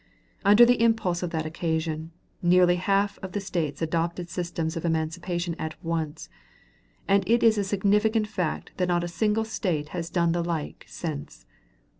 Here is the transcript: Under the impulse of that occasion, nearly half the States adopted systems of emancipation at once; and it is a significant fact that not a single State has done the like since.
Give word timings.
Under 0.43 0.65
the 0.65 0.81
impulse 0.81 1.21
of 1.21 1.29
that 1.29 1.45
occasion, 1.45 2.09
nearly 2.41 2.77
half 2.77 3.19
the 3.21 3.39
States 3.39 3.83
adopted 3.83 4.29
systems 4.31 4.75
of 4.75 4.83
emancipation 4.83 5.53
at 5.59 5.75
once; 5.85 6.27
and 7.07 7.23
it 7.29 7.43
is 7.43 7.55
a 7.59 7.63
significant 7.63 8.25
fact 8.25 8.71
that 8.77 8.87
not 8.87 9.03
a 9.03 9.07
single 9.07 9.45
State 9.45 9.89
has 9.89 10.09
done 10.09 10.31
the 10.31 10.43
like 10.43 10.85
since. 10.87 11.45